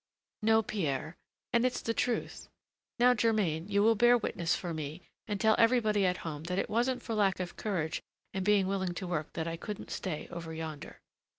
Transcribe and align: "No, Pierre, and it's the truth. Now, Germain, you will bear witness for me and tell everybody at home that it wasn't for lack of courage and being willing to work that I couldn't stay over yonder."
"No, 0.41 0.63
Pierre, 0.63 1.15
and 1.53 1.63
it's 1.63 1.79
the 1.79 1.93
truth. 1.93 2.47
Now, 2.97 3.13
Germain, 3.13 3.67
you 3.67 3.83
will 3.83 3.93
bear 3.93 4.17
witness 4.17 4.55
for 4.55 4.73
me 4.73 5.03
and 5.27 5.39
tell 5.39 5.53
everybody 5.59 6.07
at 6.07 6.17
home 6.25 6.45
that 6.45 6.57
it 6.57 6.71
wasn't 6.71 7.03
for 7.03 7.13
lack 7.13 7.39
of 7.39 7.55
courage 7.55 8.01
and 8.33 8.43
being 8.43 8.65
willing 8.65 8.95
to 8.95 9.05
work 9.05 9.33
that 9.33 9.47
I 9.47 9.57
couldn't 9.57 9.91
stay 9.91 10.27
over 10.31 10.55
yonder." 10.55 11.01